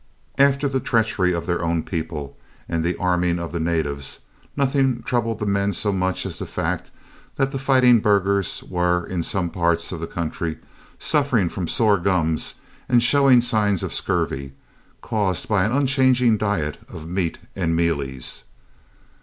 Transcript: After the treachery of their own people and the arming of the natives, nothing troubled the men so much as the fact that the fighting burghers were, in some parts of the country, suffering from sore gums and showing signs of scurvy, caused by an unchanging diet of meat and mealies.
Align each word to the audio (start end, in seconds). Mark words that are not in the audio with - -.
After 0.39 0.67
the 0.67 0.79
treachery 0.79 1.31
of 1.31 1.45
their 1.45 1.63
own 1.63 1.83
people 1.83 2.35
and 2.67 2.83
the 2.83 2.95
arming 2.97 3.37
of 3.37 3.51
the 3.51 3.59
natives, 3.59 4.21
nothing 4.57 5.03
troubled 5.03 5.37
the 5.37 5.45
men 5.45 5.73
so 5.73 5.91
much 5.93 6.25
as 6.25 6.39
the 6.39 6.47
fact 6.47 6.89
that 7.35 7.51
the 7.51 7.59
fighting 7.59 7.99
burghers 7.99 8.63
were, 8.67 9.05
in 9.05 9.21
some 9.21 9.51
parts 9.51 9.91
of 9.91 9.99
the 9.99 10.07
country, 10.07 10.57
suffering 10.97 11.49
from 11.49 11.67
sore 11.67 11.99
gums 11.99 12.55
and 12.89 13.03
showing 13.03 13.41
signs 13.41 13.83
of 13.83 13.93
scurvy, 13.93 14.53
caused 15.01 15.47
by 15.47 15.65
an 15.65 15.71
unchanging 15.71 16.35
diet 16.35 16.79
of 16.89 17.07
meat 17.07 17.37
and 17.55 17.75
mealies. 17.77 18.45